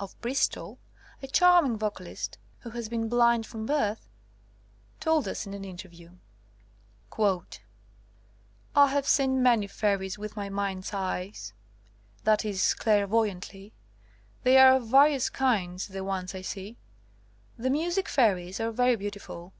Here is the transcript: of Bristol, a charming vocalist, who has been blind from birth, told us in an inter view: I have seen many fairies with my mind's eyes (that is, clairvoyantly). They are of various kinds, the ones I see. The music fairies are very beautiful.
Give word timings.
of 0.00 0.20
Bristol, 0.20 0.80
a 1.22 1.28
charming 1.28 1.78
vocalist, 1.78 2.38
who 2.58 2.70
has 2.70 2.88
been 2.88 3.08
blind 3.08 3.46
from 3.46 3.66
birth, 3.66 4.08
told 4.98 5.28
us 5.28 5.46
in 5.46 5.54
an 5.54 5.64
inter 5.64 5.88
view: 5.88 6.18
I 8.76 8.88
have 8.88 9.06
seen 9.06 9.44
many 9.44 9.68
fairies 9.68 10.18
with 10.18 10.34
my 10.34 10.48
mind's 10.48 10.92
eyes 10.92 11.52
(that 12.24 12.44
is, 12.44 12.74
clairvoyantly). 12.74 13.74
They 14.42 14.56
are 14.58 14.74
of 14.74 14.88
various 14.88 15.30
kinds, 15.30 15.86
the 15.86 16.02
ones 16.02 16.34
I 16.34 16.40
see. 16.42 16.78
The 17.56 17.70
music 17.70 18.08
fairies 18.08 18.58
are 18.58 18.72
very 18.72 18.96
beautiful. 18.96 19.52